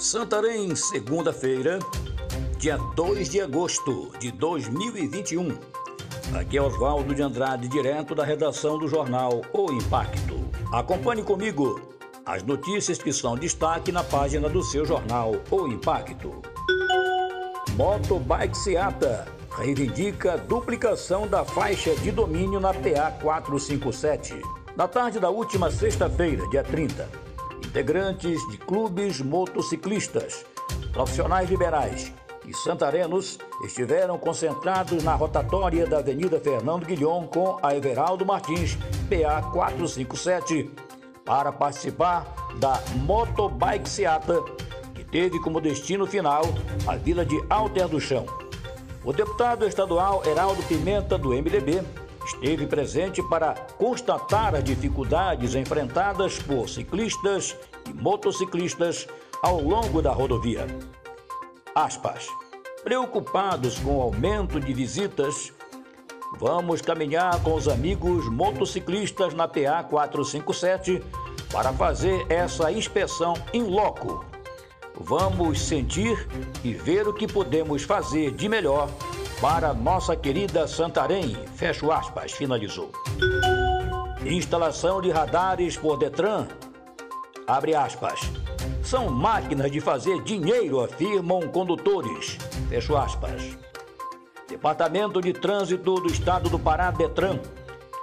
Santarém, 0.00 0.74
segunda-feira, 0.74 1.78
dia 2.56 2.78
2 2.96 3.28
de 3.28 3.38
agosto 3.38 4.10
de 4.18 4.32
2021. 4.32 5.58
Aqui 6.40 6.56
é 6.56 6.62
Oswaldo 6.62 7.14
de 7.14 7.20
Andrade, 7.20 7.68
direto 7.68 8.14
da 8.14 8.24
redação 8.24 8.78
do 8.78 8.88
jornal 8.88 9.42
O 9.52 9.70
Impacto. 9.70 10.40
Acompanhe 10.72 11.22
comigo 11.22 11.82
as 12.24 12.42
notícias 12.42 12.96
que 12.96 13.12
são 13.12 13.36
destaque 13.36 13.92
na 13.92 14.02
página 14.02 14.48
do 14.48 14.62
seu 14.62 14.86
jornal 14.86 15.34
O 15.50 15.68
Impacto. 15.68 16.40
Motobike 17.76 18.56
Seata 18.56 19.28
reivindica 19.54 20.38
duplicação 20.38 21.28
da 21.28 21.44
faixa 21.44 21.94
de 21.96 22.10
domínio 22.10 22.58
na 22.58 22.72
PA 22.72 23.10
457. 23.20 24.40
Na 24.74 24.88
tarde 24.88 25.20
da 25.20 25.28
última 25.28 25.70
sexta-feira, 25.70 26.48
dia 26.48 26.64
30, 26.64 27.06
integrantes 27.70 28.40
de 28.48 28.58
clubes 28.58 29.20
motociclistas, 29.20 30.44
profissionais 30.92 31.48
liberais 31.48 32.12
e 32.44 32.52
santarenos 32.52 33.38
estiveram 33.64 34.18
concentrados 34.18 35.04
na 35.04 35.14
rotatória 35.14 35.86
da 35.86 35.98
Avenida 35.98 36.40
Fernando 36.40 36.84
Guilhom 36.84 37.28
com 37.28 37.60
a 37.62 37.72
Everaldo 37.76 38.26
Martins, 38.26 38.76
PA 39.08 39.40
457, 39.52 40.68
para 41.24 41.52
participar 41.52 42.26
da 42.56 42.82
Motobike 42.96 43.88
Seata, 43.88 44.42
que 44.92 45.04
teve 45.04 45.38
como 45.38 45.60
destino 45.60 46.08
final 46.08 46.42
a 46.88 46.96
vila 46.96 47.24
de 47.24 47.40
Alter 47.48 47.86
do 47.86 48.00
Chão. 48.00 48.26
O 49.04 49.12
deputado 49.12 49.64
estadual 49.64 50.22
Heraldo 50.26 50.60
Pimenta, 50.64 51.16
do 51.16 51.28
MDB, 51.28 51.82
esteve 52.30 52.66
presente 52.66 53.22
para 53.22 53.54
constatar 53.76 54.54
as 54.54 54.64
dificuldades 54.64 55.54
enfrentadas 55.54 56.38
por 56.38 56.68
ciclistas 56.68 57.56
e 57.88 57.92
motociclistas 57.92 59.08
ao 59.42 59.60
longo 59.60 60.00
da 60.00 60.12
rodovia. 60.12 60.66
Aspas. 61.74 62.26
Preocupados 62.82 63.78
com 63.78 63.98
o 63.98 64.02
aumento 64.02 64.58
de 64.58 64.72
visitas, 64.72 65.52
vamos 66.38 66.80
caminhar 66.80 67.42
com 67.42 67.54
os 67.54 67.68
amigos 67.68 68.26
motociclistas 68.30 69.34
na 69.34 69.46
PA 69.46 69.84
457 69.84 71.02
para 71.52 71.72
fazer 71.74 72.24
essa 72.30 72.72
inspeção 72.72 73.34
em 73.52 73.62
loco. 73.62 74.24
Vamos 74.94 75.60
sentir 75.60 76.26
e 76.64 76.72
ver 76.72 77.06
o 77.06 77.12
que 77.12 77.26
podemos 77.26 77.82
fazer 77.82 78.30
de 78.30 78.48
melhor 78.48 78.88
para 79.40 79.72
nossa 79.72 80.14
querida 80.14 80.68
Santarém, 80.68 81.34
fecho 81.56 81.90
aspas, 81.90 82.32
finalizou. 82.32 82.92
Instalação 84.24 85.00
de 85.00 85.10
radares 85.10 85.78
por 85.78 85.98
Detran, 85.98 86.46
abre 87.46 87.74
aspas. 87.74 88.20
São 88.82 89.08
máquinas 89.08 89.72
de 89.72 89.80
fazer 89.80 90.22
dinheiro, 90.22 90.80
afirmam 90.80 91.48
condutores, 91.48 92.36
fecho 92.68 92.94
aspas. 92.96 93.56
Departamento 94.46 95.22
de 95.22 95.32
Trânsito 95.32 95.94
do 95.94 96.08
Estado 96.08 96.50
do 96.50 96.58
Pará, 96.58 96.90
Detran, 96.90 97.38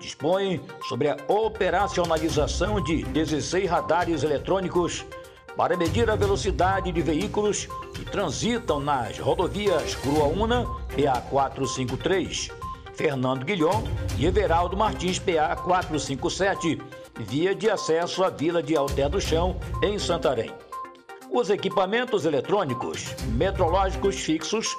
dispõe 0.00 0.60
sobre 0.88 1.10
a 1.10 1.16
operacionalização 1.28 2.82
de 2.82 3.04
16 3.04 3.70
radares 3.70 4.24
eletrônicos 4.24 5.04
para 5.60 5.76
medir 5.76 6.08
a 6.08 6.16
velocidade 6.16 6.90
de 6.90 7.02
veículos 7.02 7.68
que 7.94 8.02
transitam 8.02 8.80
nas 8.80 9.18
rodovias 9.18 9.94
Cruaúna, 9.94 10.64
PA 10.64 11.20
453, 11.20 12.48
Fernando 12.94 13.44
Guilhom 13.44 13.84
e 14.18 14.24
Everaldo 14.24 14.74
Martins, 14.74 15.18
PA 15.18 15.54
457, 15.56 16.80
via 17.28 17.54
de 17.54 17.68
acesso 17.68 18.24
à 18.24 18.30
Vila 18.30 18.62
de 18.62 18.74
Alté 18.74 19.06
do 19.06 19.20
Chão, 19.20 19.54
em 19.82 19.98
Santarém. 19.98 20.50
Os 21.30 21.50
equipamentos 21.50 22.24
eletrônicos 22.24 23.14
metrológicos 23.34 24.16
fixos, 24.16 24.74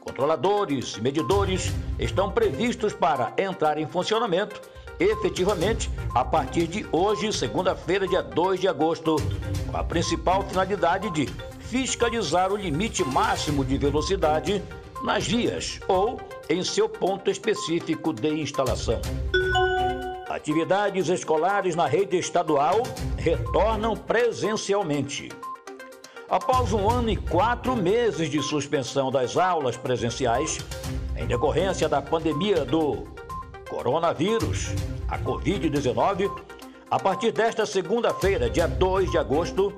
controladores 0.00 0.96
e 0.96 1.02
medidores 1.02 1.70
estão 1.98 2.30
previstos 2.30 2.94
para 2.94 3.34
entrar 3.36 3.76
em 3.76 3.86
funcionamento 3.86 4.62
efetivamente 4.98 5.90
a 6.14 6.24
partir 6.24 6.66
de 6.66 6.86
hoje, 6.90 7.32
segunda-feira, 7.32 8.06
dia 8.06 8.22
2 8.22 8.60
de 8.60 8.68
agosto, 8.68 9.16
com 9.70 9.76
a 9.76 9.84
principal 9.84 10.42
finalidade 10.42 11.10
de 11.10 11.26
fiscalizar 11.60 12.52
o 12.52 12.56
limite 12.56 13.04
máximo 13.04 13.64
de 13.64 13.76
velocidade 13.76 14.62
nas 15.02 15.26
vias 15.26 15.80
ou 15.88 16.20
em 16.48 16.62
seu 16.62 16.88
ponto 16.88 17.30
específico 17.30 18.12
de 18.12 18.40
instalação. 18.40 19.00
Atividades 20.28 21.08
escolares 21.08 21.74
na 21.74 21.86
rede 21.86 22.16
estadual 22.18 22.82
retornam 23.16 23.96
presencialmente. 23.96 25.30
Após 26.28 26.72
um 26.72 26.90
ano 26.90 27.08
e 27.10 27.16
quatro 27.16 27.76
meses 27.76 28.28
de 28.28 28.42
suspensão 28.42 29.10
das 29.10 29.36
aulas 29.36 29.76
presenciais, 29.76 30.58
em 31.16 31.26
decorrência 31.26 31.88
da 31.88 32.02
pandemia 32.02 32.64
do 32.64 33.06
coronavírus, 33.68 34.68
a 35.08 35.18
Covid-19, 35.18 36.30
a 36.90 36.98
partir 36.98 37.32
desta 37.32 37.66
segunda-feira, 37.66 38.48
dia 38.48 38.66
2 38.66 39.10
de 39.10 39.18
agosto, 39.18 39.72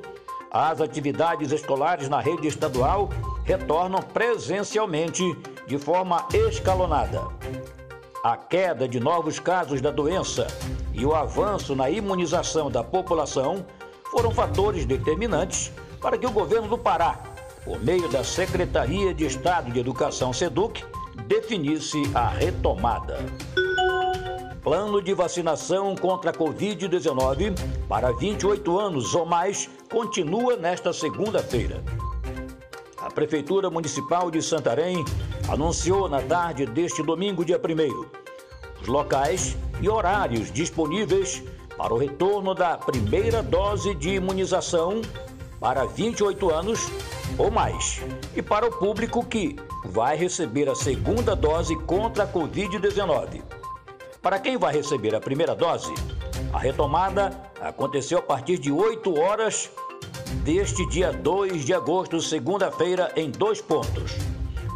as 0.51 0.81
atividades 0.81 1.53
escolares 1.53 2.09
na 2.09 2.21
rede 2.21 2.49
estadual 2.49 3.11
retornam 3.45 4.01
presencialmente 4.01 5.25
de 5.67 5.79
forma 5.79 6.27
escalonada. 6.33 7.23
A 8.25 8.37
queda 8.37 8.89
de 8.89 8.99
novos 8.99 9.39
casos 9.39 9.81
da 9.81 9.91
doença 9.91 10.47
e 10.93 11.05
o 11.05 11.15
avanço 11.15 11.77
na 11.77 11.89
imunização 11.89 12.71
da 12.71 12.83
população 12.83 13.65
foram 14.11 14.31
fatores 14.31 14.85
determinantes 14.85 15.73
para 16.01 16.17
que 16.17 16.27
o 16.27 16.31
governo 16.31 16.69
do 16.69 16.79
Pará, 16.79 17.19
por 17.65 17.81
meio 17.81 18.09
da 18.09 18.25
Secretaria 18.25 19.15
de 19.15 19.27
Estado 19.27 19.71
de 19.71 19.79
Educação 19.79 20.33
SEDUC, 20.33 20.85
definisse 21.27 22.03
a 22.15 22.29
retomada. 22.29 23.19
Plano 24.63 25.01
de 25.01 25.15
vacinação 25.15 25.95
contra 25.95 26.31
a 26.31 26.35
Covid-19 26.35 27.55
para 27.89 28.13
28 28.13 28.79
anos 28.79 29.15
ou 29.15 29.25
mais 29.25 29.69
continua 29.91 30.57
nesta 30.57 30.93
segunda-feira. 30.93 31.83
A 32.99 33.11
Prefeitura 33.11 33.71
Municipal 33.71 34.31
de 34.31 34.43
Santarém 34.43 35.05
anunciou 35.49 36.09
na 36.09 36.21
tarde 36.21 36.67
deste 36.67 37.03
domingo, 37.03 37.45
dia 37.45 37.59
1 37.59 38.19
os 38.81 38.87
locais 38.87 39.57
e 39.81 39.89
horários 39.89 40.53
disponíveis 40.53 41.43
para 41.77 41.95
o 41.95 41.99
retorno 41.99 42.55
da 42.55 42.77
primeira 42.77 43.43
dose 43.43 43.95
de 43.95 44.11
imunização 44.11 45.01
para 45.61 45.85
28 45.85 46.51
anos 46.51 46.89
ou 47.37 47.51
mais 47.51 48.01
e 48.37 48.43
para 48.43 48.67
o 48.67 48.71
público 48.71 49.25
que 49.25 49.57
vai 49.85 50.17
receber 50.17 50.69
a 50.69 50.75
segunda 50.75 51.35
dose 51.35 51.77
contra 51.77 52.25
a 52.25 52.33
Covid-19. 52.33 53.58
Para 54.23 54.39
quem 54.39 54.57
vai 54.57 54.75
receber 54.75 55.15
a 55.15 55.21
primeira 55.21 55.55
dose, 55.55 55.93
a 56.53 56.59
retomada 56.59 57.31
aconteceu 57.61 58.19
a 58.19 58.23
partir 58.23 58.59
de 58.59 58.73
8 58.73 59.19
horas 59.19 59.71
deste 60.43 60.87
dia 60.89 61.13
2 61.13 61.65
de 61.65 61.73
agosto, 61.73 62.21
segunda-feira, 62.21 63.13
em 63.17 63.31
dois 63.31 63.61
pontos. 63.61 64.13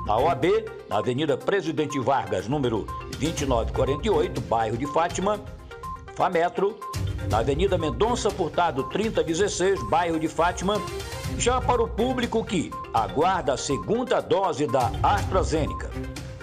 Na 0.07 0.17
OAB, 0.17 0.45
na 0.89 0.99
Avenida 0.99 1.37
Presidente 1.37 1.99
Vargas, 1.99 2.47
número 2.47 2.87
2948, 3.19 4.41
bairro 4.43 4.77
de 4.77 4.87
Fátima, 4.87 5.41
Fametro, 6.15 6.79
na 7.31 7.39
Avenida 7.39 7.77
Mendonça 7.77 8.31
Furtado 8.31 8.85
3016, 8.85 9.83
bairro 9.89 10.21
de 10.21 10.29
Fátima, 10.29 10.81
já 11.39 11.61
para 11.61 11.83
o 11.83 11.89
público 11.89 12.45
que 12.45 12.71
aguarda 12.95 13.55
a 13.55 13.57
segunda 13.57 14.21
dose 14.21 14.67
da 14.67 14.91
AstraZeneca, 15.03 15.91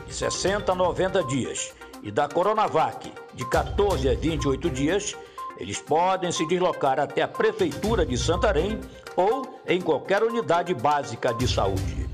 de 0.07 0.13
60 0.13 0.71
a 0.71 0.75
90 0.75 1.23
dias, 1.25 1.73
e 2.03 2.11
da 2.11 2.27
Coronavac, 2.27 3.13
de 3.33 3.45
14 3.45 4.09
a 4.09 4.13
28 4.13 4.69
dias, 4.69 5.15
eles 5.57 5.81
podem 5.81 6.31
se 6.31 6.45
deslocar 6.47 6.99
até 6.99 7.21
a 7.21 7.27
Prefeitura 7.27 8.05
de 8.05 8.17
Santarém 8.17 8.79
ou 9.15 9.59
em 9.67 9.81
qualquer 9.81 10.23
unidade 10.23 10.73
básica 10.73 11.33
de 11.33 11.47
saúde. 11.47 12.09